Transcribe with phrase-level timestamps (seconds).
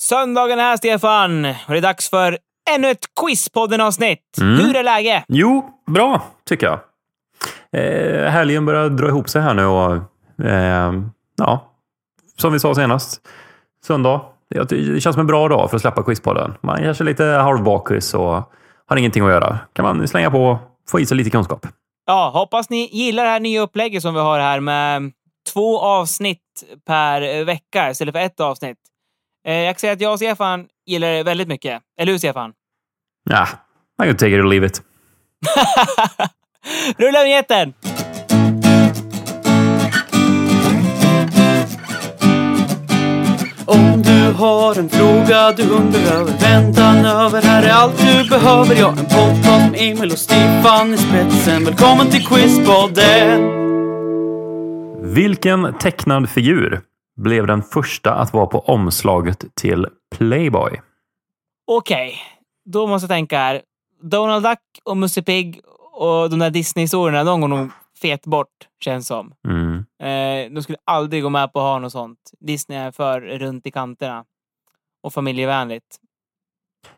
[0.00, 2.38] Söndagen är här, Stefan, och det är dags för
[2.76, 4.38] ännu ett Quizpodden-avsnitt.
[4.40, 5.24] Hur är läget?
[5.28, 6.78] Jo, bra tycker jag.
[7.72, 9.94] Eh, helgen börjar dra ihop sig här nu och
[10.46, 10.92] eh,
[11.36, 11.72] ja,
[12.36, 13.20] som vi sa senast,
[13.86, 14.20] söndag.
[14.68, 16.54] Det, känns som en bra dag för att släppa Quizpodden.
[16.60, 18.52] Man är kanske lite halvbakis och
[18.86, 19.58] har ingenting att göra.
[19.72, 20.58] Kan man slänga på
[20.90, 21.66] få i sig lite kunskap.
[22.06, 25.12] Ja, hoppas ni gillar det här nya upplägget som vi har här med
[25.52, 28.78] två avsnitt per vecka istället för ett avsnitt.
[29.46, 31.82] Eh, jag kan säga att jag och Stefan gillar det väldigt mycket.
[32.00, 32.52] Eller hur, Stefan?
[33.30, 33.48] Ja,
[34.02, 34.82] I can take it or leave it.
[36.98, 37.74] Rulla vinjetten!
[43.66, 48.74] Om du har en fråga du undrar över väntan över Här är allt du behöver
[48.74, 53.60] Jag en podcast med Emil och Stefan i spetsen Välkommen till Quizpodden!
[55.14, 56.80] Vilken tecknad figur
[57.22, 60.80] blev den första att vara på omslaget till Playboy?
[61.66, 62.14] Okej,
[62.64, 63.62] då måste jag tänka här.
[64.02, 65.60] Donald Duck och Musse Pigg
[65.92, 67.70] och de där Disney-historierna, de går nog
[68.02, 69.34] fet bort, känns som.
[69.48, 69.76] Mm.
[69.76, 72.18] Eh, de skulle aldrig gå med på att ha något sånt.
[72.40, 74.24] Disney är för runt i kanterna.
[75.02, 75.96] Och familjevänligt.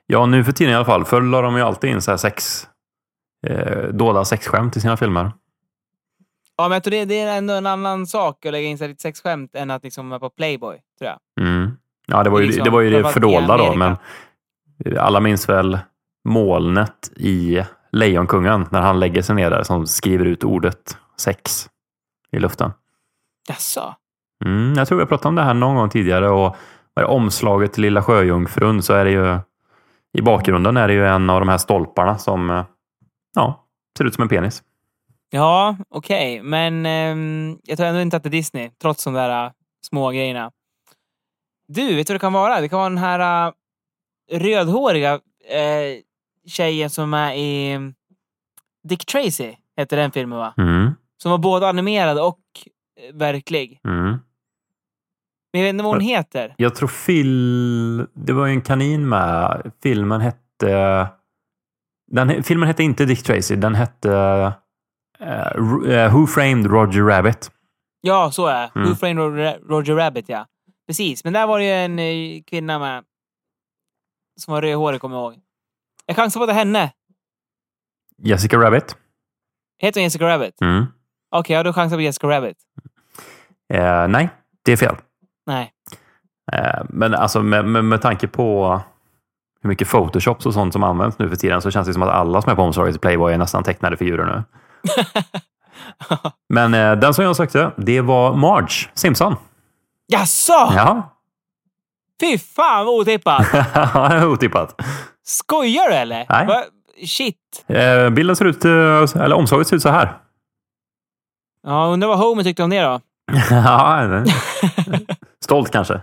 [0.06, 1.04] Ja, nu för tiden i alla fall.
[1.04, 2.68] Förr la de ju alltid in så här sex,
[3.46, 5.32] eh, dolda sexskämt i sina filmer.
[6.56, 8.88] Ja, men jag tror det, det är ändå en annan sak att lägga in sig
[8.88, 11.46] lite sexskämt än att liksom vara på Playboy, tror jag.
[11.46, 11.70] Mm.
[12.06, 13.96] Ja, det var ju Liksom, det, var ju det fördolda då, men
[14.98, 15.78] alla minns väl
[16.28, 17.62] molnet i
[17.92, 21.68] Lejonkungen när han lägger sig ner där som skriver ut ordet sex
[22.32, 22.72] i luften.
[23.48, 23.94] Jaså?
[24.44, 26.56] Mm, jag tror har pratat om det här någon gång tidigare och
[26.94, 29.38] vad omslaget till Lilla Sjöjungfrun så är det ju
[30.18, 32.64] i bakgrunden är det ju en av de här stolparna som eh,
[33.34, 33.66] ja,
[33.98, 34.62] ser ut som en penis.
[35.34, 36.42] Ja, okej.
[36.42, 39.52] Men ehm, jag tror ändå inte att det är Disney, trots de där äh,
[39.86, 40.50] små grejerna.
[41.68, 42.60] Du, vet du vad det kan vara?
[42.60, 45.12] Det kan vara den här äh, rödhåriga
[45.50, 46.00] äh,
[46.46, 47.78] tjejen som är i
[48.88, 50.54] Dick Tracy, heter den filmen va?
[50.58, 50.90] Mm,
[51.22, 52.40] Som var både animerad och
[53.00, 53.80] eh, verklig.
[53.84, 54.16] mm.
[55.52, 56.54] Men jag vet inte vad hon heter.
[56.58, 58.06] Jag tror Phil...
[58.14, 59.72] Det var ju en kanin med.
[59.82, 61.08] Filmen hette...
[62.10, 63.56] Den, filmen hette inte Dick Tracy.
[63.56, 64.52] Den hette eh, eh,
[66.10, 67.50] Who Framed Roger Rabbit.
[68.00, 68.70] Ja, så är.
[68.74, 68.88] Mm.
[68.88, 69.18] Who Framed
[69.70, 70.46] Roger, Rabbit, ja.
[70.86, 71.24] Precis.
[71.24, 73.04] Men där var det ju en eh, kvinna med.
[74.40, 75.40] Som var rödhårig, kommer jag ihåg.
[76.06, 76.92] Jag chansar på att det henne.
[78.18, 78.96] Jessica Rabbit.
[79.78, 80.60] Heter hon Jessica Rabbit?
[80.60, 80.86] Mm.
[81.30, 82.56] Okej, ja, då chansar på Jessica Rabbit.
[83.72, 84.28] Eh, nej,
[84.64, 84.96] det är fel.
[85.46, 85.72] Nej.
[86.52, 88.80] Eh, men alltså med, med, med tanke på
[89.60, 92.08] hur mycket photoshops och sånt som används nu för tiden så känns det som att
[92.08, 94.42] alla som är på omslaget i Playboy är nästan tecknade figurer nu.
[96.48, 99.36] Men eh, den som jag sökte, det var Marge Simpson.
[100.08, 100.72] Jaså?
[100.76, 101.12] Ja,
[102.22, 103.46] Fy fan vad otippat!
[104.24, 104.80] otippat.
[105.24, 106.26] Skojar du eller?
[106.28, 106.46] Nej.
[106.46, 106.64] Va?
[107.06, 107.64] Shit.
[107.66, 110.18] Eh, bilden ser ut, eh, eller omslaget ser ut så här.
[111.62, 113.00] Ja, undrar vad Homer tyckte om det då?
[113.50, 114.24] ja,
[115.40, 116.00] Stolt kanske.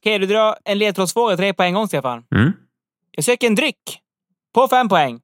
[0.00, 2.24] Okej, du drar en ledtrådsfråga till dig på en gång, Stefan.
[2.34, 2.52] Mm.
[3.10, 4.00] Jag söker en dryck.
[4.54, 5.20] På fem poäng.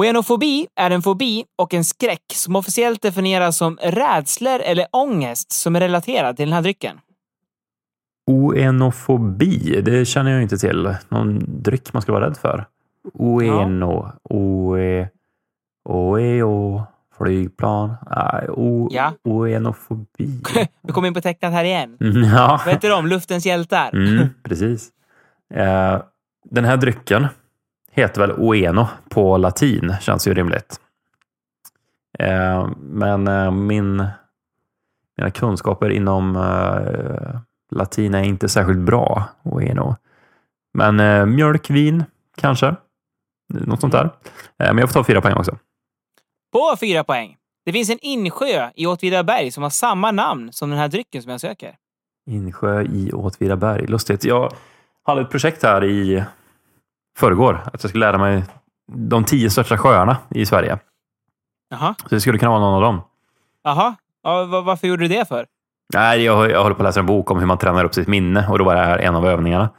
[0.00, 5.76] Oenofobi är en fobi och en skräck som officiellt definieras som rädslor eller ångest som
[5.76, 7.00] är relaterad till den här drycken.
[8.26, 10.94] Oenofobi, det känner jag inte till.
[11.08, 12.64] Någon dryck man ska vara rädd för.
[13.14, 15.08] Oeno, oe,
[15.88, 16.82] oeo,
[17.18, 17.94] flygplan.
[18.16, 19.12] Nej, o, Ja.
[19.24, 20.42] Oenofobi.
[20.82, 21.96] Vi kommer in på tecknat här igen.
[22.00, 23.06] Mm, ja, Vad heter de?
[23.06, 23.90] Luftens hjältar?
[23.94, 24.88] mm, precis.
[25.54, 26.02] Eh,
[26.50, 27.26] den här drycken
[28.00, 30.80] heter väl oeno på latin, känns ju rimligt.
[32.18, 34.06] Eh, men eh, min,
[35.16, 39.24] Mina kunskaper inom eh, latin är inte särskilt bra.
[39.42, 39.94] Nog.
[40.74, 42.04] Men mjölk, vin,
[42.36, 42.74] kanske.
[43.48, 44.10] Något sånt där.
[44.56, 45.58] Men jag får ta fyra poäng också.
[46.52, 47.36] På fyra poäng.
[47.64, 51.30] Det finns en insjö i Åtvidaberg som har samma namn som den här drycken som
[51.30, 51.76] jag söker.
[52.26, 53.86] Insjö i Åtvidaberg.
[53.86, 54.24] Lustigt.
[54.24, 54.52] Jag
[55.02, 56.24] hade ett projekt här i
[57.18, 57.60] förrgår.
[57.72, 58.44] Att jag skulle lära mig
[58.92, 60.78] de tio största sjöarna i Sverige.
[61.70, 61.94] Jaha.
[62.02, 63.00] Så det skulle kunna vara någon av dem.
[63.64, 63.94] Jaha.
[64.22, 65.46] Ja, va- varför gjorde du det för?
[65.94, 68.08] Nej, jag, jag håller på att läsa en bok om hur man tränar upp sitt
[68.08, 69.70] minne och då var det här en av övningarna.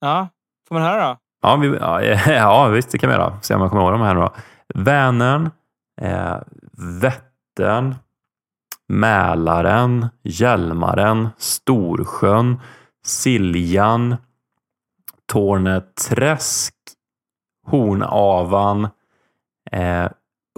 [0.00, 0.28] Ja,
[0.68, 1.16] får man höra då?
[1.42, 3.40] Ja, vi, ja, ja visst, det kan vi göra.
[3.40, 4.30] Se om jag kommer ihåg de här nu då.
[4.74, 5.50] Vänern,
[6.00, 6.36] eh,
[7.00, 7.94] Vättern,
[8.88, 12.60] Mälaren, Hjälmaren, Storsjön,
[13.04, 14.16] Siljan,
[15.32, 16.74] Torneträsk,
[17.66, 18.88] Hornavan,
[19.72, 20.06] eh,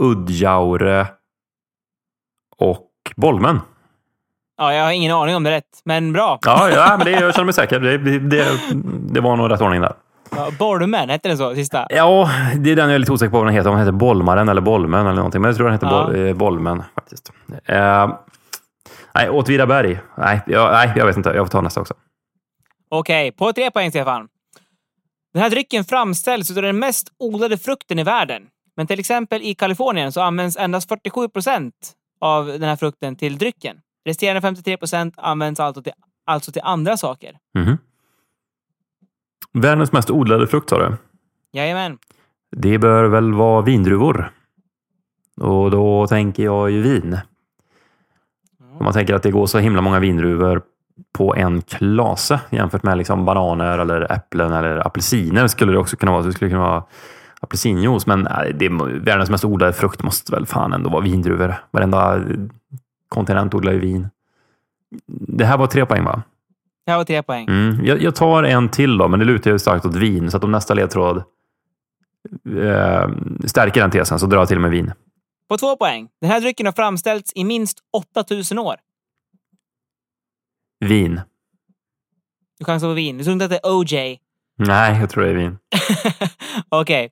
[0.01, 1.07] Uddjaure
[2.59, 3.61] och Bolmen.
[4.59, 6.39] Ja, jag har ingen aning om det är rätt, men bra.
[6.47, 7.81] Ja, ja men det, jag känner mig säker.
[7.81, 8.59] Det, det,
[9.13, 9.93] det, var nog rätt ordning där.
[10.37, 11.55] Ja, Bormen, hette den så?
[11.55, 11.87] Sista?
[11.91, 13.71] Ja, det är den jag är lite osäker på vad den heter.
[13.71, 15.41] Om den heter Bolmaren eller Bolmen eller någonting.
[15.41, 16.07] Men jag tror den heter Ja.
[16.07, 17.33] Bol, eh, Bolmen faktiskt.
[17.65, 18.15] Eh,
[19.15, 20.01] nej, Åtvidaberg.
[20.19, 21.29] Nej, jag, nej, jag vet inte.
[21.29, 21.95] Jag får ta nästa också.
[22.89, 24.29] Okej, på tre poäng, Stefan.
[25.35, 28.43] Den här drycken framställs av den mest odlade frukten i världen.
[28.77, 31.75] Men till exempel i Kalifornien så används endast 47 procent
[32.21, 33.77] av den här frukten till drycken.
[34.05, 35.93] Resterande 53 procent används alltså till,
[36.27, 37.39] alltså till andra saker.
[37.55, 37.79] Mhm.
[39.53, 40.97] Världens mest odlade frukt sa du?
[41.53, 41.99] Jajamän.
[42.57, 44.33] Det bör väl vara vindruvor.
[45.41, 47.19] Och då tänker jag ju vin.
[48.79, 50.63] Om man tänker att det går så himla många vindruvor
[51.13, 56.13] på en klase jämfört med liksom bananer eller äpplen eller apelsiner skulle det också kunna
[56.13, 56.23] vara.
[56.23, 56.85] Det skulle kunna vara
[57.41, 58.25] apelsinjuice, men
[58.55, 61.55] det är, världens mest odlade frukt måste väl fan ändå vara vindruvor.
[61.71, 62.25] Varenda
[63.09, 64.09] kontinent odlar ju vin.
[65.07, 66.23] Det här var tre poäng va?
[66.87, 67.49] Det här var tre poäng.
[67.49, 67.85] Mm.
[67.85, 70.31] Jag, jag tar en till då, men det lutar ju starkt åt vin.
[70.31, 71.17] Så att om nästa ledtråd
[72.61, 73.09] eh,
[73.47, 74.93] stärker den tesen så drar jag till med vin.
[75.49, 76.09] På två poäng.
[76.21, 77.79] Den här drycken har framställts i minst
[78.17, 78.77] 8000 år.
[80.81, 81.21] Vin.
[82.59, 83.19] Du chansar på vin.
[83.19, 84.21] Du tror inte att det är OJ?
[84.57, 85.59] Nej, jag tror det är vin.
[86.69, 87.11] Okej.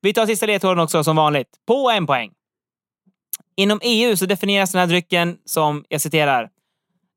[0.00, 1.48] Vi tar sista ledtråden också som vanligt.
[1.66, 2.30] På en poäng.
[3.56, 6.48] Inom EU så definieras den här drycken som, jag citerar,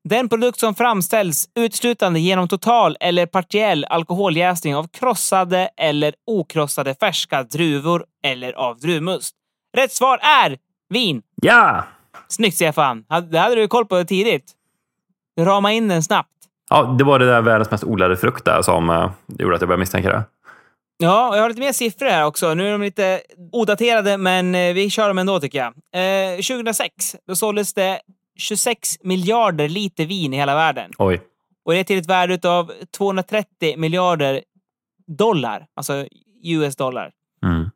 [0.04, 7.42] den produkt som framställs uteslutande genom total eller partiell alkoholjäsning av krossade eller okrossade färska
[7.42, 9.34] druvor eller av druvmust.
[9.76, 10.58] Rätt svar är
[10.88, 11.22] vin!
[11.42, 11.84] Ja!
[12.28, 13.04] Snyggt Stefan!
[13.30, 14.52] Det hade du koll på tidigt.
[15.36, 16.28] Du ramade in den snabbt.
[16.70, 19.68] Ja, det var det där världens mest odlade frukt där som eh, gjorde att jag
[19.68, 20.24] började misstänka det.
[20.98, 22.54] Ja, och jag har lite mer siffror här också.
[22.54, 23.20] Nu är de lite
[23.52, 26.34] odaterade, men eh, vi kör dem ändå tycker jag.
[26.34, 28.00] Eh, 2006 då såldes det
[28.38, 30.90] 26 miljarder liter vin i hela världen.
[30.98, 31.20] Oj.
[31.64, 34.42] Och det är till ett värde av 230 miljarder
[35.06, 36.06] dollar, alltså
[36.44, 37.12] US-dollar.
[37.44, 37.70] Mm.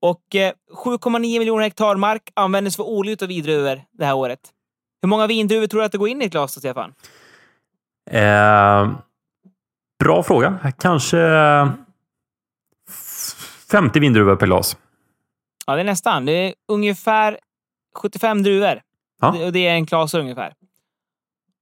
[0.00, 0.52] Och eh,
[0.84, 4.40] 7,9 miljoner hektar mark användes för odling av vindruvor det här året.
[5.02, 6.94] Hur många vindruvor tror du att det går in i ett glas, då, Stefan?
[8.10, 8.90] Eh,
[10.04, 10.72] bra fråga.
[10.78, 11.68] Kanske eh,
[13.70, 14.76] 50 vindruvor per glas.
[15.66, 16.24] Ja, det är nästan.
[16.24, 17.38] Det är ungefär
[17.96, 18.80] 75 druvor.
[19.20, 19.30] Ja.
[19.30, 20.54] Det- Och det är en klase ungefär.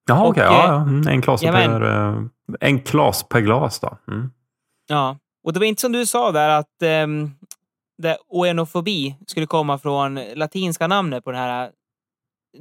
[0.09, 0.43] Jaha, okej.
[0.43, 0.75] eh, Ja, ja.
[0.83, 1.71] Mm, En klas jamen.
[1.81, 2.23] per, eh,
[2.61, 3.99] en klas per glas då.
[4.09, 4.31] Mm.
[4.87, 7.35] Ja, och det var inte som du sa där att um,
[7.99, 11.71] det oenofobi skulle komma från latinska namnet på den här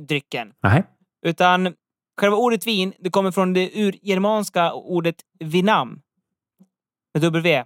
[0.07, 0.53] drycken.
[0.63, 0.83] Nej.
[1.25, 1.73] Utan
[2.21, 6.01] själva ordet vin, det kommer från det urgermanska ordet vinam.
[7.13, 7.63] Med W.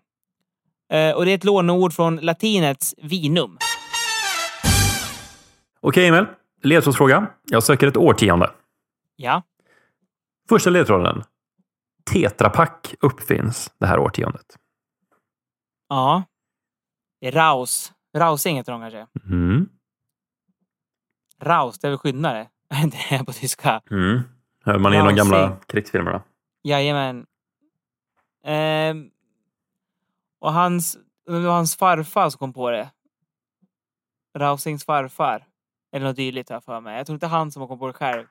[0.93, 3.57] Eh, och det är ett låneord från latinets vinum.
[5.81, 6.25] Okej, Emil.
[6.63, 7.27] Ledtrådsfråga.
[7.43, 8.51] Jag söker ett årtionde.
[9.15, 9.43] Ja.
[10.49, 11.23] Första ledtråden.
[12.11, 14.45] Tetrapack uppfinns det här årtiondet.
[15.89, 16.23] Ja.
[17.25, 17.91] Raus.
[18.17, 19.07] Rausing heter de kanske.
[19.25, 19.69] Mm.
[21.41, 22.47] Raus, det är väl skydnare?
[22.69, 23.81] det är på tyska.
[23.91, 24.21] Mm.
[24.65, 26.21] Hör man i de gamla krigsfilmerna.
[26.63, 27.25] Jajamän.
[28.43, 29.09] Ehm,
[30.39, 32.89] och hans, det var hans farfar som kom på det.
[34.37, 35.45] Rausings farfar.
[35.91, 36.97] Eller något dylikt jag för mig.
[36.97, 38.25] Jag tror inte han som har kommit på det själv.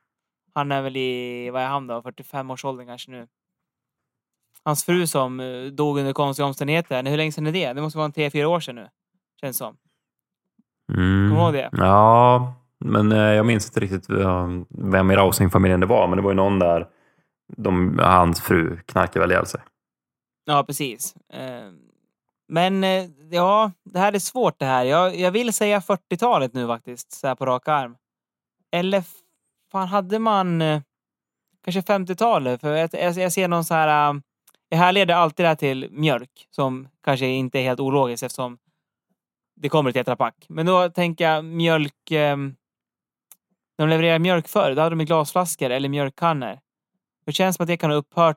[0.55, 3.29] Han är väl i, vad är han då, 45-årsåldern kanske nu.
[4.65, 7.05] Hans fru som eh, dog under konstiga omständigheter.
[7.05, 7.73] Hur länge sedan är det?
[7.73, 8.88] Det måste vara en tre, fyra år sedan nu.
[9.41, 9.77] Känns som.
[10.93, 11.31] Mm.
[11.31, 11.79] Kommer du ihåg det?
[11.85, 16.08] Ja, men eh, jag minns inte riktigt eh, vem i Rausing-familjen det var.
[16.08, 16.87] Men det var ju någon där.
[17.56, 19.61] De, hans fru knarkade väl ihjäl sig.
[20.44, 21.14] Ja, precis.
[21.32, 21.78] Ehm,
[22.49, 24.85] men eh, ja, det här är svårt det här.
[24.85, 27.97] Jag, jag vill säga 40-talet nu faktiskt, så här på rak arm.
[28.73, 29.04] Eller
[29.73, 30.80] fan hade man eh,
[31.64, 32.61] kanske 50-talet?
[32.61, 34.11] För jag, jag, jag ser någon så här...
[34.11, 34.20] eh,
[34.68, 38.58] Jag härleder alltid det här till mjölk som kanske inte är helt ologiskt eftersom
[39.61, 42.11] det kommer ett Tetra Men då tänker jag mjölk...
[42.11, 42.54] Ehm,
[43.78, 46.58] Eh, när de levererade mjölk förr, då hade de glasflaskor eller mjölkkannor.
[47.26, 48.37] Det känns som att det kan ha upphört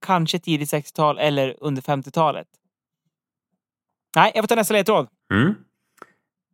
[0.00, 2.48] kanske tidigt 60-tal eller under 50-talet.
[4.16, 5.08] Nej, jag får ta nästa ledtråd.
[5.32, 5.54] Mm.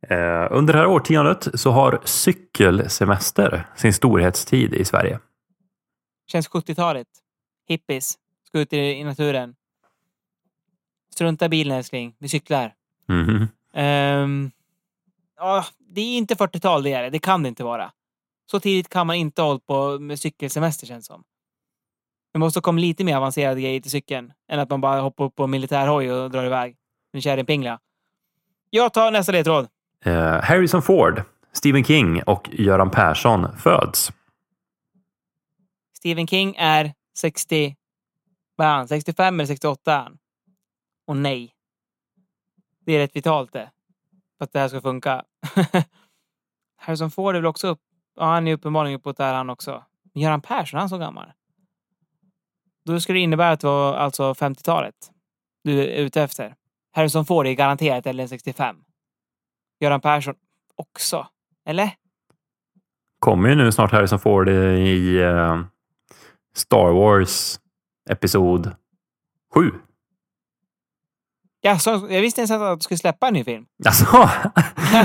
[0.09, 5.19] Eh, under det här årtiondet så har cykelsemester sin storhetstid i Sverige.
[6.27, 7.09] Känns 70-talet.
[7.69, 8.19] Hippies.
[8.47, 9.55] Ska ut i, naturen.
[11.15, 12.15] Strunta i bilen älskling.
[12.19, 12.75] Vi cyklar.
[13.07, 13.49] Mhm.
[13.75, 14.51] Ehm,
[15.43, 17.11] ja, det är inte 40-tal det är det.
[17.11, 17.93] Det kan det inte vara.
[18.51, 21.25] Så tidigt kan man inte ha hållit på med cykelsemester känns som.
[22.33, 25.37] Det måste komma lite mer avancerade grejer till cykeln än att man bara hoppar upp
[25.37, 26.77] på en militärhoj och drar iväg.
[27.13, 27.81] En kärringpingla.
[28.71, 29.69] Jag tar nästa ledtråd.
[30.05, 31.23] Eh, Harrison Ford,
[31.53, 34.13] Stephen King och Göran Persson föds.
[35.97, 37.77] Stephen King är 60...
[38.57, 38.89] Vad är han?
[38.89, 40.19] 65 eller 68 är han.
[41.07, 41.53] Och nej.
[42.87, 43.71] Det är rätt vitalt det.
[44.39, 45.25] För att det här ska funka.
[46.77, 47.81] Harrison Ford är väl också upp...
[48.17, 49.85] Ja, han är uppenbarligen uppåt där han också.
[50.13, 51.33] Men Göran Persson, är han så gammal?
[52.85, 54.95] Då skulle det innebära att det var alltså 50-talet
[55.65, 56.55] du är ute efter.
[56.93, 58.77] Harrison Ford är garanterat äldre än 65.
[59.81, 60.35] Göran Persson
[60.77, 61.27] också.
[61.67, 61.91] Eller?
[63.19, 65.61] Kommer ju nu snart Harrison Ford i, eh,
[66.55, 67.61] Star Wars
[68.11, 68.75] Episod
[69.55, 69.73] 7.
[71.65, 73.65] Ja, så, jag visste inte ens att du skulle släppa en ny film.
[73.87, 74.07] Alltså,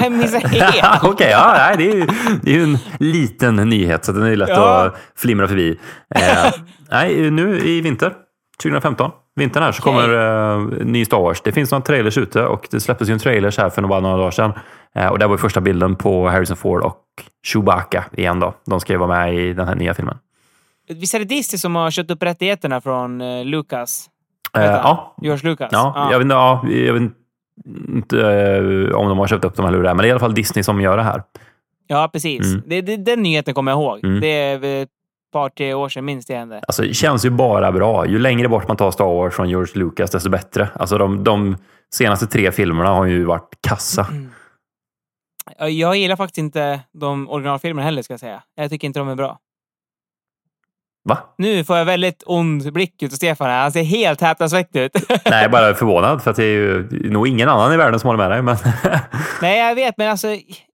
[0.01, 1.03] Jag missade helt.
[1.03, 2.07] Okej, ja, nej, det, är ju,
[2.41, 4.85] det är en liten nyhet så den är lätt Ja.
[4.85, 5.79] att flimra förbi.
[6.15, 6.51] Eh,
[6.91, 8.13] nej, nu i vinter,
[8.61, 9.93] 2015, vintern här, så Okej.
[9.93, 10.13] kommer
[10.79, 11.41] eh, ny Star Wars.
[11.41, 14.17] Det finns några trailers ute och det släpptes ju en trailers här för bara några
[14.17, 14.53] dagar sedan.
[14.95, 17.01] Eh, och det var första bilden på Harrison Ford och
[17.47, 18.53] Chewbacca igen då.
[18.65, 20.17] De ska ju vara med i den här nya filmen.
[20.89, 24.09] Visst är det Disney som har köpt upp rättigheterna från eh, Lucas?
[24.53, 24.63] Han?
[24.63, 25.69] ja, George Lucas?
[25.71, 27.11] ja, Jag, vet, ja, jag vet
[27.87, 30.09] inte eh, om de har köpt upp dem eller hur det är, men det är
[30.09, 31.23] i alla fall Disney som gör det här.
[31.87, 32.45] Ja, precis.
[32.45, 32.63] Mm.
[32.67, 34.05] Det, det, den nyheten kommer jag ihåg.
[34.05, 34.19] Mm.
[34.21, 34.89] Det är ett
[35.33, 36.61] par, tre år sedan minst det hände.
[36.67, 38.05] Alltså, det känns ju bara bra.
[38.07, 40.69] Ju längre bort man tar Star Wars från George Lucas, desto bättre.
[40.75, 41.57] Alltså, de, de
[41.93, 44.07] senaste tre filmerna har ju varit kassa.
[45.57, 48.43] Ja, Jag gillar faktiskt inte de originalfilmerna heller, ska jag säga.
[48.55, 49.39] Jag tycker inte de är bra.
[51.07, 51.17] Va?
[51.37, 53.49] Nu får jag väldigt ond blick ut av Stefan.
[53.49, 54.91] Han ser helt häpnadsväckande ut.
[55.09, 57.99] Nej, jag är bara förvånad för att det är ju nog ingen annan i världen
[57.99, 58.41] som håller med dig.
[58.41, 58.57] Men
[59.41, 60.27] Nej, jag vet, men alltså...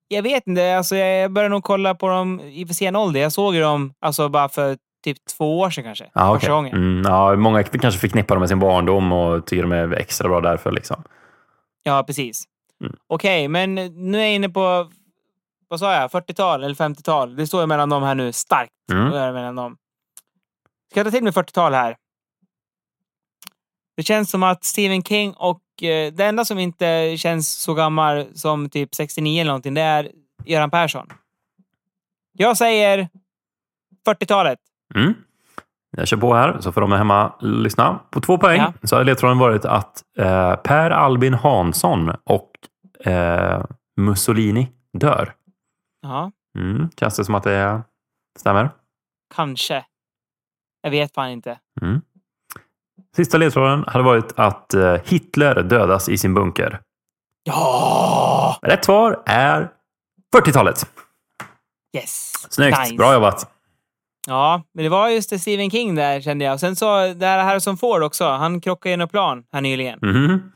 [0.08, 0.78] Jag vet inte.
[0.78, 3.20] Alltså, jag började nog kolla på dem i för sen ålder.
[3.20, 6.06] Jag såg ju dem alltså, bara för typ två år sedan kanske.
[6.14, 6.40] okej.
[6.40, 6.74] Första gången.
[6.74, 10.42] mm, ja, många kanske förknippar dem med sin barndom och tycker de är extra bra
[10.42, 10.72] därför.
[10.72, 11.04] Liksom.
[11.84, 12.44] Ja, precis.
[12.82, 12.96] Mm.
[13.08, 13.76] Okej, men
[14.12, 14.88] nu är jag inne på,
[15.68, 17.36] vad sa jag, 40-tal eller 50-tal.
[17.36, 18.72] Det står ju mellan dem här nu, starkt.
[18.92, 19.34] Mm.
[19.34, 19.78] Mellan dem.
[20.94, 21.96] Ska jag ta till med 40-tal här?
[23.98, 28.26] Det känns som att Stephen King och eh, det enda som inte känns så gammal
[28.34, 30.12] som typ 69 eller någonting, det är
[30.46, 31.08] Göran Persson.
[32.32, 33.10] Jag säger
[34.08, 34.60] 40-talet.
[34.96, 35.14] Mm.
[35.98, 38.00] Jag kör på här, så får de hemma lyssna.
[38.10, 38.74] På två poäng Ja.
[38.84, 42.52] så har ledtråden varit att eh, Per Albin Hansson och
[43.08, 43.66] eh,
[43.98, 45.34] Mussolini dör.
[46.02, 46.90] Ja, Mm.
[47.00, 47.82] Känns det som att det
[48.40, 48.70] stämmer?
[49.36, 49.86] kanske.
[50.84, 51.60] Jag vet fan inte.
[51.82, 52.02] Mm.
[53.16, 56.80] Sista ledtråden hade varit att eh, Hitler dödas i sin bunker.
[57.44, 58.60] Ja!
[58.62, 59.70] Rätt svar är
[60.36, 60.90] 40-talet.
[61.98, 62.34] Yes!
[62.50, 62.80] Snyggt!
[62.80, 62.96] Nice.
[62.96, 63.50] Bra jobbat!
[64.28, 66.54] Ja, men det var just Stephen King där kände jag.
[66.54, 68.26] Och sen så, det här Harrison Ford också.
[68.30, 70.00] Han krockade i en plan här nyligen.
[70.02, 70.52] Mhm.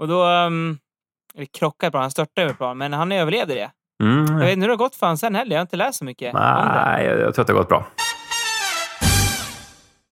[0.00, 0.24] Och då...
[0.24, 0.78] Um,
[1.34, 3.70] eller krockade på han störtade över plan, men han överlevde det.
[4.02, 4.38] Mm.
[4.38, 5.52] Jag vet inte hur det har gått för han sen heller.
[5.52, 6.34] Jag har inte läst så mycket.
[6.34, 7.86] Nej, jag jag tror att det har gått bra.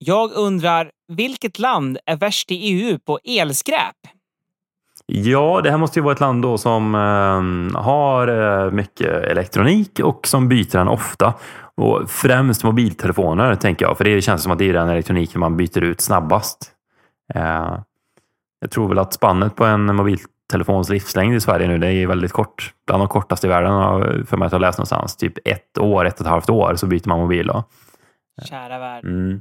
[0.04, 3.96] Jag undrar, vilket land är värst i EU på elskräp?
[5.06, 10.26] Ja, det här måste ju vara ett land då som eh, har mycket elektronik och
[10.26, 11.34] som byter den ofta.
[11.74, 13.96] Och främst mobiltelefoner, tänker jag.
[13.96, 16.72] För det känns som att det är den elektroniken man byter ut snabbast.
[17.34, 17.78] Eh,
[18.60, 22.32] jag tror väl att spannet på en mobiltelefons livslängd i Sverige nu, det är väldigt
[22.32, 22.74] kort.
[22.86, 25.16] Bland de kortaste i världen, för mig att ha läst någonstans.
[25.16, 27.46] Typ ett år, ett och ett halvt år, så byter man mobil.
[27.46, 27.64] Då.
[28.48, 29.04] Kära värld.
[29.04, 29.40] Mm.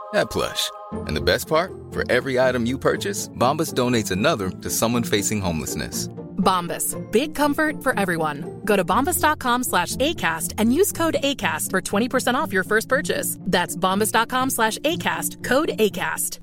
[0.13, 0.71] that plush.
[1.07, 1.71] And the best part?
[1.91, 6.09] For every item you purchase, Bombas donates another to someone facing homelessness.
[6.37, 6.95] Bombas.
[7.11, 8.61] Big comfort for everyone.
[8.65, 13.37] Go to bombas.com slash ACAST and use code ACAST for 20% off your first purchase.
[13.51, 15.43] That's bombas.com slash ACAST.
[15.43, 16.39] Code ACAST.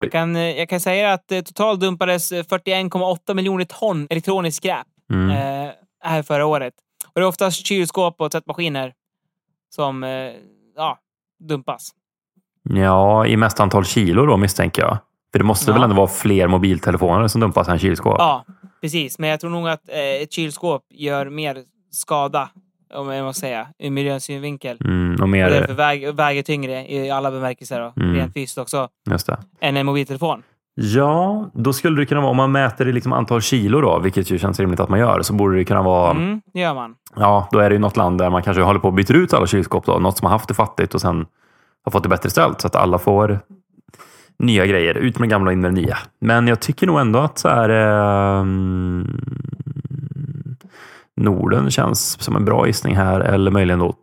[0.00, 4.56] Jag kan, eh, jag kan säga att eh, totalt dumpades eh, 41,8 miljoner ton elektroniskt
[4.56, 5.30] skräp Mm.
[5.30, 6.74] eh, här förra året.
[7.06, 8.92] Och det är oftast kylskåp och tvättmaskiner
[9.74, 10.32] som eh,
[10.76, 10.98] ja,
[11.38, 11.90] dumpas.
[12.62, 14.98] Ja, i mest antal kilo då misstänker jag.
[15.32, 15.74] För det måste Ja.
[15.74, 18.14] väl ändå vara fler mobiltelefoner som dumpas än kylskåp?
[18.18, 18.44] Ja,
[18.80, 19.18] precis.
[19.18, 21.58] Men jag tror nog att eh, ett kylskåp gör mer
[21.90, 22.50] skada,
[22.94, 24.78] om jag måste säga, ur miljöns synvinkel.
[24.84, 25.50] Mm, och Och mer...
[25.50, 28.14] därför väg, väger tyngre i alla bemärkelser, då, Mm.
[28.16, 29.38] rent fysiskt också, Just det.
[29.60, 30.42] än en mobiltelefon.
[30.74, 34.30] Ja, då skulle det kunna vara, om man mäter i liksom antal kilo då, vilket
[34.30, 36.94] ju känns rimligt att man gör, så borde det kunna vara, Mm, gör man.
[37.16, 39.34] ja, då är det ju något land där man kanske håller på att byta ut
[39.34, 41.26] alla kylskåp då, något som har haft det fattigt och sen
[41.84, 43.40] har fått det bättre ställt så att alla får
[44.38, 44.94] nya grejer.
[44.94, 45.98] Ut med gamla och in med nya.
[46.20, 49.20] Men jag tycker nog ändå att så här, ehm,
[51.16, 53.94] Norden känns som en bra gissning här, eller möjligen då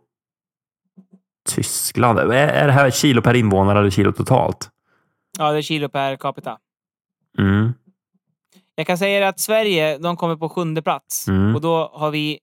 [1.48, 2.18] Tyskland.
[2.18, 4.68] Är, är det här kilo per invånare eller kilo totalt?
[5.38, 6.58] Ja, det är kilo per capita.
[7.38, 7.72] Mm.
[8.74, 11.28] Jag kan säga att Sverige, de kommer på sjunde plats.
[11.28, 11.54] Mm.
[11.54, 12.38] Och då har vi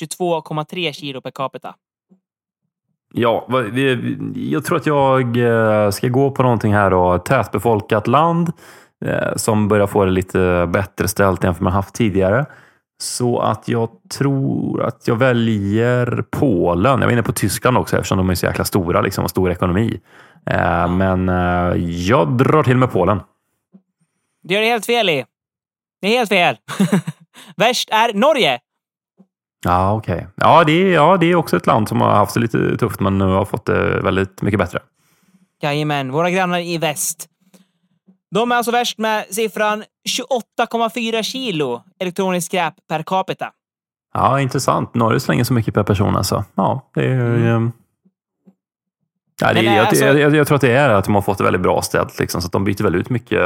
[0.00, 1.74] 22,3 kilo per capita.
[3.14, 3.48] Ja,
[4.34, 7.18] jag tror att jag eh, ska gå på någonting här då.
[7.18, 8.52] Tätbefolkat land
[9.04, 12.46] eh, som börjar få det lite bättre ställt jämfört med haft tidigare.
[13.02, 17.00] Så att jag tror att jag väljer Polen.
[17.00, 19.50] Jag var inne på Tyskland också eftersom de är så jäkla stora liksom, och stor
[19.50, 20.00] ekonomi.
[20.50, 23.20] Eh, Men eh, jag drar till med Polen.
[24.42, 25.24] Det gör det helt fel i.
[26.00, 26.56] Det är helt fel.
[27.56, 28.60] Värst är Norge.
[29.64, 30.26] Ja, okej.
[30.36, 33.00] Ja, det är, ja, det är också ett land som har haft det lite tufft
[33.00, 34.80] men nu har fått det väldigt mycket bättre.
[35.62, 37.28] Jajamän, våra grannar i väst.
[38.30, 43.50] De är alltså värst med siffran 28,4 kilo elektroniskt skräp per capita.
[44.14, 44.94] Ja, intressant.
[44.94, 46.44] Norge slänger så mycket per person alltså.
[46.54, 47.20] Ja, det är.
[47.20, 47.72] Mm.
[49.42, 51.14] Ja, det, är- eh, jag, alltså- jag, jag, jag tror att det är att de
[51.14, 52.18] har fått det väldigt bra ställt.
[52.18, 53.40] Liksom, så de byter väl ut mycket,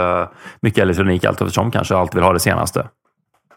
[0.61, 2.89] mycket elektronik allt eftersom kanske alltid vill ha det senaste.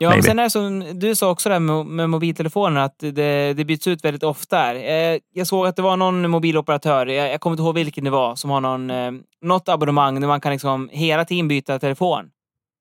[0.01, 0.23] Ja, Maybe.
[0.23, 3.87] sen är det som du sa också där med, med mobiltelefoner, att det, det byts
[3.87, 4.75] ut väldigt ofta.
[4.75, 8.09] Eh, Jag såg att det var någon mobiloperatör, jag, jag kommer inte ihåg vilken det
[8.09, 12.25] var, som har någon, eh, något abonnemang där man kan liksom hela tiden byta telefon.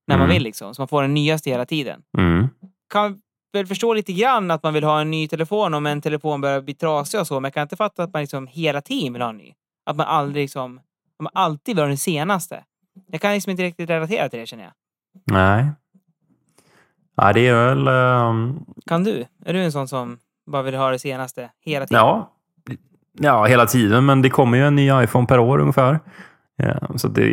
[0.07, 0.35] När man Mm.
[0.35, 2.01] vill liksom, så man får den nyaste hela tiden.
[2.19, 2.49] Mm.
[2.93, 3.19] Kan
[3.53, 6.61] väl förstå lite grann att man vill ha en ny telefon om en telefon börjar
[6.61, 9.23] bli trasig och så, men jag kan inte fatta att man liksom hela tiden vill
[9.23, 9.53] ha en ny.
[9.87, 12.65] Att man aldrig liksom, att man alltid vill ha den senaste.
[13.13, 14.73] Jag kan liksom inte riktigt relatera till det känner jag.
[15.25, 15.67] Nej.
[17.17, 17.89] Ja, det är väl...
[17.89, 19.25] ehm, Kan du?
[19.45, 22.01] Är du en sån som bara vill ha det senaste hela tiden?
[22.05, 22.31] ja.
[23.21, 24.07] ja, hela tiden.
[24.07, 26.01] Men det kommer ju en ny iPhone per år ungefär.
[26.57, 27.29] Ja, så det,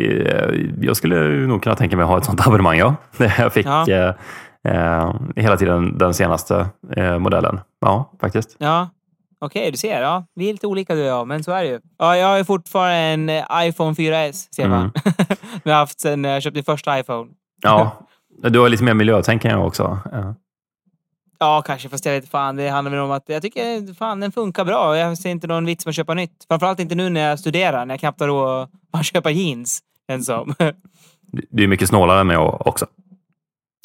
[0.80, 2.94] jag skulle nog kunna tänka mig att ha ett sånt abonnemang, ja.
[3.38, 3.88] Jag fick Ja.
[3.90, 4.14] eh,
[4.66, 7.60] eh, hela tiden den senaste eh, modellen.
[7.80, 8.56] Ja, faktiskt.
[8.58, 8.88] Ja,
[9.38, 10.02] okej, du ser.
[10.02, 11.80] Ja, vi är lite olika du och jag, men så är det ju.
[11.98, 14.78] Ja, jag har fortfarande en eh, iPhone 4S, ser man.
[14.80, 14.92] Mm.
[15.62, 17.30] jag har haft sen jag köpte första iPhone.
[17.62, 17.92] Ja,
[18.42, 19.98] du har lite mer miljötänk än jag också.
[20.12, 20.34] Ja.
[21.38, 22.56] Ja, kanske, fast jag vet fan.
[22.56, 24.98] Det handlar väl om att jag tycker fan den funkar bra.
[24.98, 26.44] Jag ser inte någon vits med att köpa nytt.
[26.48, 29.82] Framförallt inte nu när jag studerar, när jag knappt har råd att köpa jeans.
[30.22, 30.54] Som.
[31.50, 32.86] Du är mycket snålare än jag också.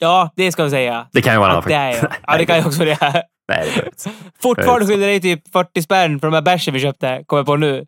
[0.02, 1.08] Ja, det ska vi säga.
[1.12, 2.12] Det kan ju vara en annan det är jag.
[2.28, 2.98] Ja, det kan ju också det.
[3.48, 4.10] Nej, det är inte.
[4.42, 7.56] Fortfarande skyller dig typ 40 spänn för de här bärsen vi köpte, kommer jag på
[7.56, 7.86] nu.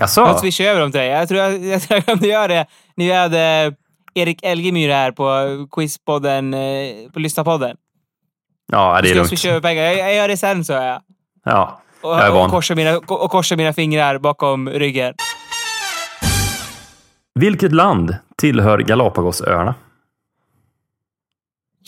[0.00, 0.20] Jaså?
[0.20, 1.08] Jag swishar över dem till dig.
[1.08, 3.74] Jag tror jag, jag, tror jag kunde göra det när vi hade
[4.14, 6.60] Erik Elgemyr här på Quizpodden, eh,
[7.12, 7.76] på Lyssnapodden.
[8.72, 9.28] Ja, det är jag lugnt.
[9.28, 9.82] swisha över pengar?
[9.82, 11.00] Jag, jag gör det sen, så jag.
[11.44, 12.50] Ja, Och, jag är och, van.
[12.50, 15.14] korsar mina, och korsar mina fingrar bakom ryggen.
[17.34, 19.74] Vilket land tillhör Galapagosöarna?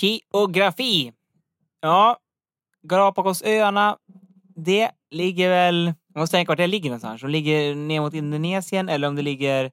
[0.02, 1.12] Geografi.
[1.80, 2.16] Ja,
[2.82, 3.96] Galapagosöarna,
[4.56, 5.94] det ligger väl...
[6.14, 7.20] Jag måste tänka vart det ligger någonstans.
[7.20, 9.70] De ligger ner mot Indonesien eller om det ligger...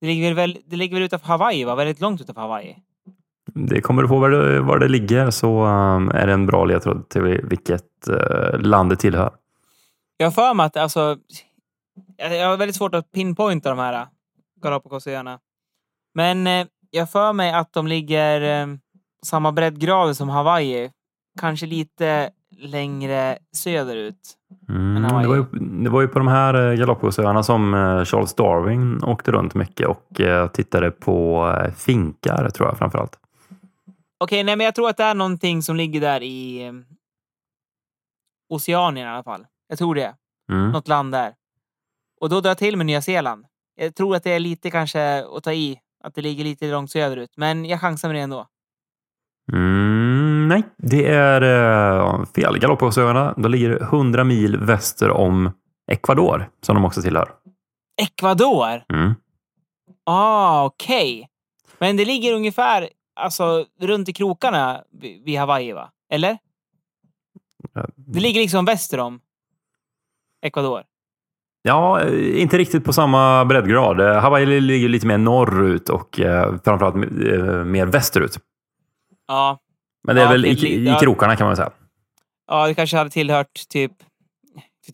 [0.00, 1.74] Det ligger väl, det ligger väl utanför Hawaii, va?
[1.74, 2.76] Väldigt långt utanför Hawaii.
[3.54, 6.64] Det kommer du få var det, var det ligger så um, är det en bra
[6.64, 9.34] ledtråd till vilket uh, land det tillhör.
[10.16, 11.18] Jag har för mig att alltså...
[12.16, 14.06] Jag har väldigt svårt att pinpointa de här
[14.62, 15.38] Galapagosöarna.
[16.14, 18.66] Men eh, jag för mig att de ligger eh,
[19.26, 20.90] samma breddgrad som Hawaii.
[21.40, 24.36] Kanske lite längre söderut.
[24.68, 25.44] Mm, det, var ju,
[25.82, 29.88] det var ju på de här eh, Galapagosöarna som eh, Charles Darwin åkte runt mycket
[29.88, 33.18] och eh, tittade på finkar tror jag framförallt.
[34.20, 36.72] Okej, nej men jag tror att det är någonting som ligger där i
[38.48, 39.46] Oceanien i alla fall.
[39.68, 40.14] Jag tror det.
[40.52, 40.70] Mm.
[40.70, 41.34] Något land där.
[42.20, 43.46] Och då drar jag till med Nya Zeeland.
[43.74, 45.78] Jag tror att det är lite kanske att ta i.
[46.04, 47.30] Att det ligger lite långt söderut.
[47.36, 48.46] Men jag chansar med det ändå.
[49.52, 52.58] Mm, nej, det är eh, fel.
[52.58, 55.50] Galapagosöarna de ligger 100 mil väster om
[55.92, 57.28] Ecuador som de också tillhör.
[58.02, 58.82] Ecuador?
[58.92, 59.14] Mm.
[60.04, 61.28] Ah, okej.
[61.78, 62.88] Men det ligger ungefär
[63.20, 65.90] alltså, runt i krokarna vid vid Hawaii, va?
[66.12, 66.38] Eller?
[67.96, 69.20] Det ligger liksom väster om
[70.42, 70.82] Ecuador.
[71.62, 74.00] Ja, eh, inte riktigt på samma breddgrad.
[74.00, 78.38] Eh, Hawaii ligger lite mer norrut och eh, framförallt eh, mer västerut.
[79.32, 79.58] Ja,
[80.06, 81.70] Men det är Ja, väl i, i krokarna kan man säga.
[82.50, 83.92] ja, det kanske hade tillhört typ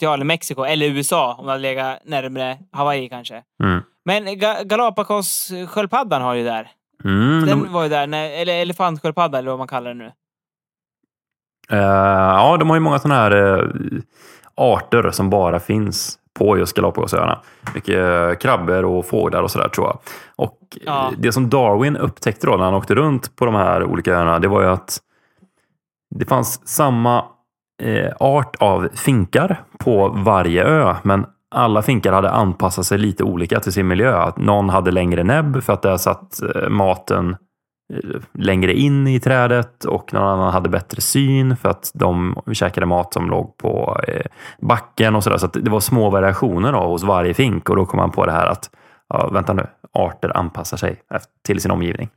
[0.01, 3.43] jag, eller Mexiko eller USA om det hade legat närmare Hawaii kanske.
[3.63, 3.81] Mm.
[4.05, 6.71] Men Ga- Galapagos-sköldpaddan har ju där.
[7.05, 10.13] Mm, Den de, var ju där, när, eller elefantsköldpadda eller vad man kallar den nu.
[11.71, 13.69] eh, ja, de har ju många sådana här eh,
[14.55, 17.39] arter som bara finns på just Galapagosöarna.
[17.75, 19.99] Mycket eh, krabbor och fåglar och sådär tror jag.
[20.37, 21.13] Och Ja.
[21.19, 24.49] det som Darwin upptäckte då när han åkte runt på de här olika öarna, det
[24.49, 24.99] var ju att
[26.15, 27.25] det fanns samma
[27.83, 33.61] eh, art av finkar på varje ö, men alla finkar hade anpassat sig lite olika
[33.61, 34.17] till sin miljö.
[34.17, 37.37] Att någon hade längre näbb för att där satt eh, maten
[38.33, 43.13] längre in i trädet och någon annan hade bättre syn för att de käkade mat
[43.13, 44.27] som låg på eh,
[44.61, 45.39] backen och sådär.
[45.39, 48.27] Så att det var små variationer då hos varje fink och då kom man på
[48.27, 48.71] det här att
[49.09, 51.03] ja, vänta nu, arter anpassar sig
[51.47, 52.09] till sin omgivning.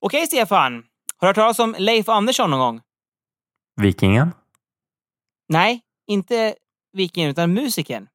[0.00, 0.84] Okej, Stefan.
[1.16, 2.80] Har du hört talas om Leif Andersson någon gång?
[3.80, 4.32] Vikingen?
[5.48, 6.54] Nej, inte
[6.92, 8.08] vikingen, utan musiken.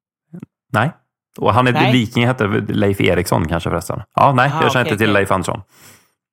[0.71, 0.91] Nej.
[1.39, 1.91] Och han är Nej.
[1.91, 4.02] viking hette Leif Eriksson kanske förresten.
[4.15, 5.13] Ja, nej, Aha, jag känner okej, inte till.
[5.13, 5.62] Leif Andersson.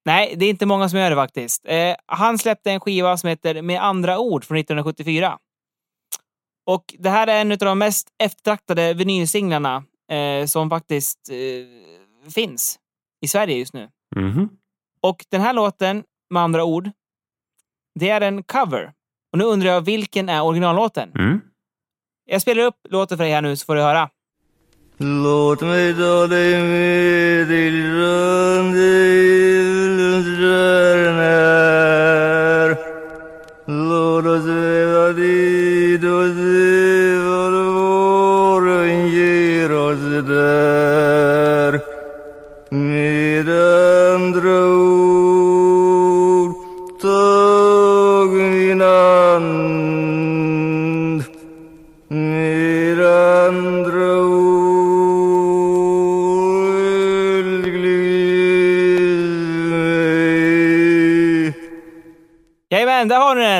[0.05, 1.65] Nej, det är inte många som gör det faktiskt.
[1.69, 5.39] Eh, han släppte en skiva som heter Med andra ord från 1974.
[6.67, 12.79] Och det här är en av de mest eftertraktade vinylsinglarna eh, som faktiskt eh, finns
[13.21, 13.89] i Sverige just nu.
[14.17, 14.49] Mhm.
[15.03, 16.91] Och den här låten, med andra ord,
[18.01, 18.93] det är en cover.
[19.33, 21.13] Och nu undrar jag, vilken är originallåten?
[21.15, 21.41] Mm.
[22.25, 24.11] Jag spelar upp låten för dig här nu så får du höra.
[25.03, 28.71] Låt mig ta dig med till sjön
[31.17, 32.77] när
[33.67, 41.60] Låt oss sväva dit och se vad våren ger oss där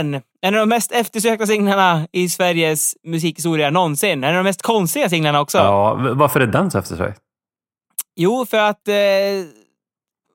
[0.03, 0.23] den!
[0.41, 4.25] En av de mest eftersökta singlarna i Sveriges musikhistoria någonsin.
[4.25, 5.59] En av de mest konstiga singlarna också.
[5.59, 7.15] Ja, varför är den så efter sig?
[8.17, 8.95] Jo, för att eh,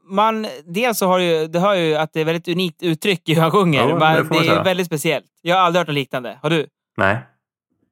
[0.10, 0.48] man...
[0.66, 3.42] Dels så har ju, det hör ju att det är väldigt unikt uttryck i hur
[3.42, 3.88] han sjunger.
[3.88, 5.26] Man- det det är väldigt speciellt.
[5.42, 6.40] Jag har aldrig hört något liknande.
[6.42, 6.68] Har du?
[6.98, 7.18] Nej.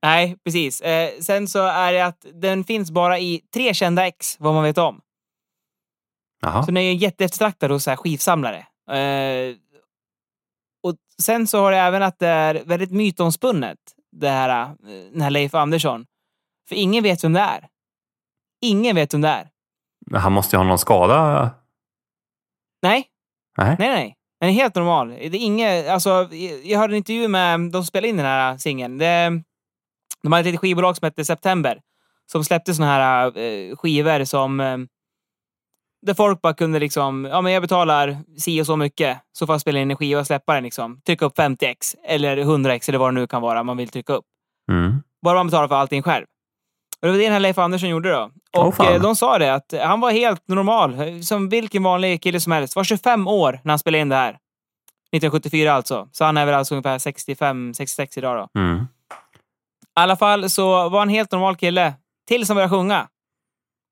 [0.03, 0.81] Nej, precis.
[0.81, 4.63] Eh, sen så är det att den finns bara i tre kända ex, vad man
[4.63, 5.01] vet om.
[6.41, 6.61] Jaha.
[6.63, 8.57] Så den är ju jätteeftertraktad hos så här skivsamlare.
[8.91, 9.55] Eh,
[11.23, 13.77] sen så har det även att det är väldigt mytomspunnet,
[14.11, 14.75] det här, eh,
[15.11, 16.05] den här Leif Andersson.
[16.69, 17.67] För ingen vet vem det är.
[18.61, 19.49] Ingen vet vem det är.
[20.11, 21.49] Men Han måste ju ha någon skada.
[22.81, 23.05] Nej,
[23.57, 23.75] Nej.
[23.79, 24.15] nej, nej.
[24.39, 25.09] Den är helt normal.
[25.09, 26.09] Det är inget, alltså,
[26.63, 28.97] jag- hörde en intervju med de som spelade in den här singeln.
[28.97, 29.41] Det-
[30.23, 31.81] De hade ett litet skivbolag som hette September.
[32.31, 34.87] Som släppte såna här eh, skivor som...
[36.05, 39.53] Där folk bara kunde liksom, ja men jag betalar si och så mycket, så får
[39.53, 41.01] jag spela in en skiva och släppa den liksom.
[41.05, 44.25] Trycka upp 50x, eller 100x, eller vad det nu kan vara man vill trycka upp.
[44.71, 45.03] Mm.
[45.21, 46.25] Bara man betalar för allting själv.
[47.01, 48.31] Och det var det den här Leif Andersson gjorde då.
[48.57, 52.51] Och eh, de sa det, att han var helt normal, som vilken vanlig kille som
[52.51, 52.75] helst.
[52.75, 54.29] Var 25 år när han spelade in det här.
[54.29, 56.07] 1974 alltså.
[56.11, 58.59] Så han är väl alltså ungefär 65-66 idag då.
[58.59, 58.77] Mm.
[58.77, 58.85] I
[59.93, 61.93] alla fall så var han helt normal kille
[62.27, 63.07] tills han började sjunga.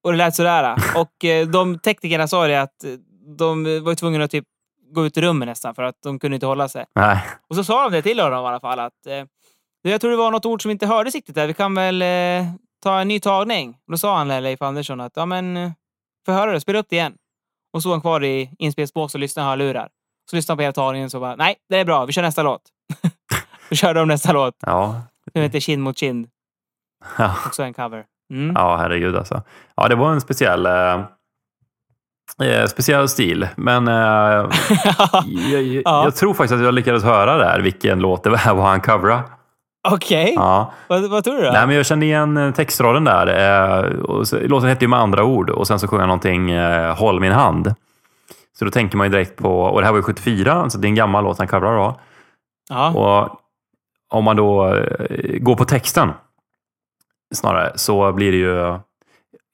[0.03, 0.75] Och det lät sådär.
[0.95, 2.91] Och eh, de teknikerna sa det att eh,
[3.37, 4.45] de var tvungna att typ
[4.91, 6.85] gå ut i rummet nästan för att de kunde inte hålla sig.
[6.95, 7.19] Nej.
[7.49, 9.23] Och så sa de det till honom i alla fall att eh,
[9.81, 11.47] jag tror det var något ord som inte hördes riktigt där.
[11.47, 13.69] Vi kan väl eh, ta en ny tagning.
[13.69, 15.73] Och då sa han Leif Andersson att ja men
[16.25, 17.13] får höra det, spela upp det igen.
[17.73, 19.89] Och så var han kvar i inspelningsbås och lyssnade i hörlurar.
[20.29, 22.21] Så lyssnade han på hela tagningen och så bara nej, det är bra, vi kör
[22.21, 22.61] nästa låt.
[23.69, 24.55] Då körde de nästa låt.
[24.59, 25.01] Ja.
[25.33, 26.27] Den heter Kind mot kind.
[27.17, 27.35] Ja.
[27.45, 28.05] Också en cover.
[28.31, 28.55] Mm.
[28.55, 29.41] ja, herregud alltså.
[29.75, 30.99] Ja, det var en speciell, eh,
[32.43, 33.47] eh, speciell stil.
[33.55, 33.93] Men eh,
[35.51, 36.03] jag, jag, Ja.
[36.03, 39.23] jag tror faktiskt att jag lyckades höra där vilken låt det var vad han coverade.
[39.89, 40.73] Okej, Ja.
[40.87, 41.51] vad, vad tror du då?
[41.51, 43.27] Nej, men jag kände igen eh, textraden där.
[43.27, 46.95] Eh, så, låten hette ju med andra ord och sen så sjöng han någonting eh,
[46.97, 47.73] Håll min hand.
[48.59, 50.85] Så då tänker man ju direkt på, och det här var ju 74, så det
[50.87, 51.99] är en gammal låt han coverar då.
[52.69, 52.89] ja.
[52.91, 53.37] Och
[54.13, 54.75] om man då
[55.39, 56.11] går på texten
[57.31, 58.79] snarare så blir det ju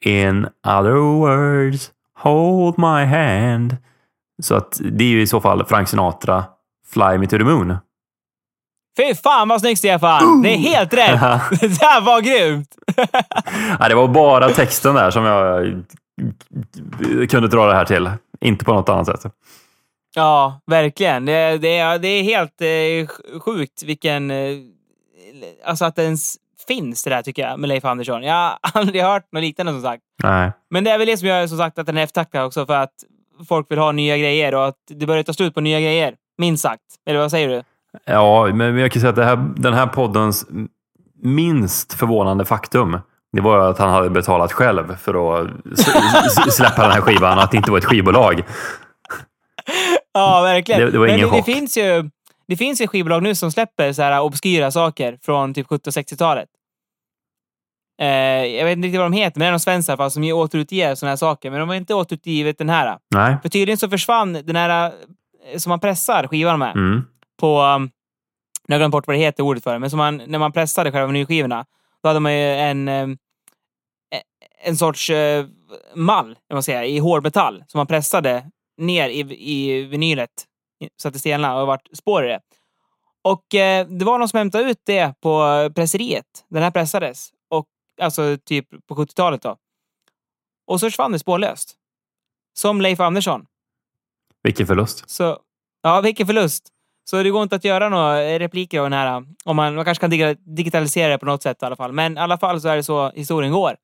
[0.06, 3.78] In other words, hold my hand.
[4.42, 6.44] Så att det är ju i så fall Frank Sinatra,
[6.94, 7.78] Fly me to the moon.
[8.98, 10.42] Fy fan vad snyggt Stefan!
[10.42, 11.20] Det är helt rätt!
[11.62, 12.78] det där var grymt!
[13.80, 15.84] Nej, det var bara texten där som jag
[17.30, 18.10] kunde dra det här till.
[18.42, 19.34] Inte på något annat sätt.
[20.16, 21.26] Ja, verkligen.
[21.26, 24.32] Det, det, är- det är helt eh, sjukt vilken...
[24.32, 24.58] Eh,
[25.66, 26.36] alltså att ens
[26.68, 28.24] finns det där tycker jag med Leif Andersson.
[28.24, 30.02] Jag har aldrig hört något liknande som sagt.
[30.24, 30.52] Nej.
[30.70, 32.76] Men det är väl det som gör som sagt att den är eftertraktad också för
[32.78, 32.94] att
[33.50, 36.16] folk vill ha nya grejer och att det börjar ta slut på nya grejer.
[36.38, 36.82] Minst sagt.
[37.06, 37.64] Eller vad säger du?
[38.06, 40.46] Ja, men jag kan säga att det här, den här poddens
[41.24, 43.00] minst förvånande faktum
[43.32, 47.58] det var att han hade betalat själv för att släppa den här skivan, att det
[47.58, 48.42] inte var ett skivbolag.
[50.14, 50.82] Ja, verkligen.
[50.82, 51.46] Det- det var Men ingen det, det chock.
[51.46, 52.10] finns ju
[52.48, 55.94] det finns ju skivbolag nu som släpper så här obskyra saker från typ 70 och
[55.94, 56.50] 60-talet.
[58.00, 58.08] Eh,
[58.46, 60.12] jag vet inte riktigt vad de heter, men det är någon svensk i alla fall
[60.12, 61.50] som återutger sådana här saker.
[61.52, 62.98] Men de har inte återutgivit den här.
[63.16, 63.38] Nej.
[63.42, 64.94] För tydligen så försvann den här
[65.52, 67.04] eh, som man pressar skivan med Mm.
[67.40, 67.62] på...
[67.62, 67.90] Um,
[68.68, 70.52] jag har glömt bort vad det heter ordet för det, men som man, när man
[70.52, 71.66] pressade själva vinylskivorna,
[72.04, 73.08] då hade man ju en, eh,
[74.64, 75.46] en sorts eh,
[75.96, 78.46] mall, man säga, i hårdmetall som man pressade
[78.78, 79.20] ner i,
[79.54, 80.30] i vinylet
[81.02, 82.40] så att det stelnade och vart spår i det.
[83.24, 85.42] Och eh, det var någon som hämtade ut det på
[85.76, 86.26] presseriet.
[86.50, 87.30] Den här pressades.
[88.02, 89.58] Alltså typ på 70-talet då.
[90.68, 91.76] Och så försvann det spårlöst.
[92.58, 93.46] Som Leif Andersson.
[94.44, 95.10] Vilken förlust.
[95.10, 95.40] Så,
[95.84, 96.68] ja, vilken förlust.
[97.10, 99.26] Så det går inte att göra några repliker av den här.
[99.46, 101.92] Om man, man kanske kan digitalisera det på något sätt i alla fall.
[101.92, 103.76] Men i alla fall så är det så historien går.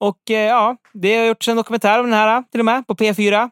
[0.00, 2.94] Och eh, ja, det har gjorts en dokumentär om den här till och med på
[2.94, 3.50] P4.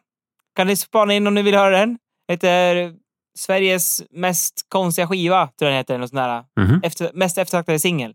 [0.55, 1.97] Kan ni spana in om ni vill höra den.
[2.27, 2.95] heter
[3.37, 5.97] Sveriges mest konstiga skiva, tror jag den heter.
[5.97, 6.43] Något sånt där.
[6.65, 6.81] Mhm.
[6.83, 8.13] Efter, mest eftertraktade singel.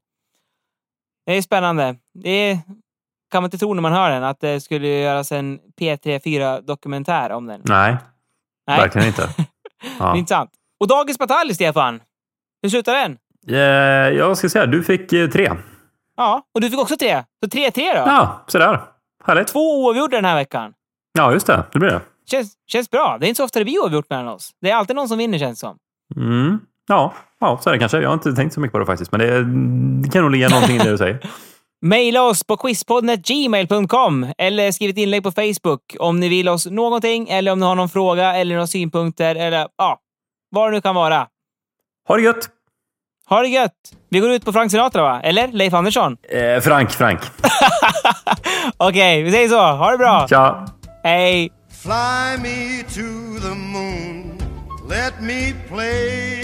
[1.26, 1.96] Det är spännande.
[2.14, 2.54] Det är,
[3.30, 7.46] kan man inte tro när man hör den, att det skulle göras en P34-dokumentär om
[7.46, 7.60] den.
[7.64, 7.96] Nej,
[8.66, 8.78] Nej.
[8.80, 9.28] verkligen inte.
[9.37, 9.44] Det
[9.98, 10.16] Ja.
[10.16, 10.50] intressant.
[10.80, 12.00] Och dagens batalj, Stefan.
[12.62, 13.18] Hur slutar den?
[13.48, 13.56] Eh,
[14.18, 15.52] Jag ska säga, du fick eh, tre.
[16.16, 17.24] Ja, och du fick också tre.
[17.44, 17.82] Så 3-3 då.
[18.10, 18.80] Ja, sådär.
[19.24, 19.48] Härligt.
[19.48, 20.74] Två oavgjorda den här veckan.
[21.18, 21.64] Ja, just det.
[21.72, 22.00] Det blir det.
[22.30, 23.16] Känns, känns bra.
[23.20, 24.50] Det är inte så ofta det blir oavgjort mellan oss.
[24.60, 25.76] Det är alltid någon som vinner, känns det som.
[26.16, 26.60] Mm.
[26.88, 27.99] Ja, ja, så är det kanske.
[27.99, 29.44] Jag har inte tänkt så mycket på det faktiskt, men det,
[30.03, 31.18] det kan nog ligga någonting i det du säger.
[31.85, 37.29] Maila oss på quizpodden.gmail.com eller skriv ett inlägg på Facebook om ni vill oss någonting
[37.29, 39.99] eller om ni har någon fråga eller några synpunkter eller ja,
[40.51, 41.27] vad det nu kan vara.
[42.09, 42.49] Ha det gött!
[43.27, 43.73] Ha det gött!
[44.11, 45.20] Vi går ut på Frank Sinatra, va?
[45.20, 46.16] Eller Leif Andersson?
[46.23, 47.20] Eh, Frank, Frank.
[48.77, 49.61] Okej, vi säger så.
[49.61, 50.27] Ha det bra!
[50.29, 50.66] Tja!
[51.03, 51.53] Hej!
[51.83, 54.38] Fly me to the moon.
[54.88, 56.43] Let me play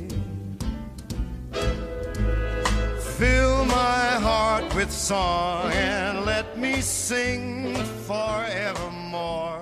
[3.21, 7.75] Fill my heart with song and let me sing
[8.07, 9.61] forevermore.